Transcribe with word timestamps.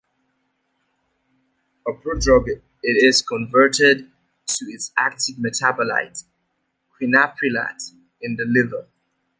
A 1.87 1.91
prodrug, 1.93 2.49
it 2.81 3.03
is 3.05 3.21
converted 3.21 4.09
to 4.47 4.65
its 4.65 4.91
active 4.97 5.35
metabolite, 5.35 6.23
quinaprilat, 6.99 7.93
in 8.19 8.35
the 8.35 8.45
liver. 8.45 8.87